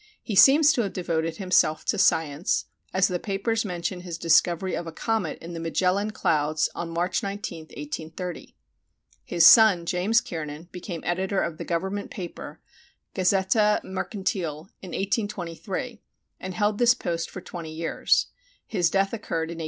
He 0.23 0.33
seems 0.35 0.73
to 0.73 0.81
have 0.81 0.93
devoted 0.93 1.37
himself 1.37 1.85
to 1.85 1.99
science, 1.99 2.65
as 2.91 3.07
the 3.07 3.19
papers 3.19 3.63
mention 3.63 3.99
his 4.01 4.17
discovery 4.17 4.75
of 4.75 4.87
a 4.87 4.91
comet 4.91 5.37
in 5.43 5.53
the 5.53 5.59
Magellan 5.59 6.09
clouds 6.09 6.71
on 6.73 6.89
March 6.89 7.21
19, 7.21 7.65
1830. 7.65 8.55
His 9.23 9.45
son, 9.45 9.85
James 9.85 10.19
Kiernan, 10.19 10.69
became 10.71 11.03
editor 11.03 11.43
of 11.43 11.59
the 11.59 11.65
government 11.65 12.09
paper, 12.09 12.59
Gaceta 13.13 13.79
Mercantil, 13.83 14.71
in 14.81 14.89
1823, 14.89 16.01
and 16.39 16.55
held 16.55 16.79
this 16.79 16.95
post 16.95 17.29
for 17.29 17.39
twenty 17.39 17.71
years; 17.71 18.25
his 18.65 18.89
death 18.89 19.13
occurred 19.13 19.51
in 19.51 19.59
1857. 19.59 19.59